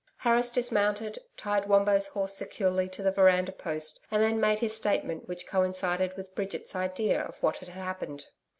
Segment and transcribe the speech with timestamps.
[0.17, 5.27] Harris dismounted, tied Wombo's horse securely to the veranda post and then made his statement
[5.27, 8.25] which coincided with Bridget's idea of what had happened.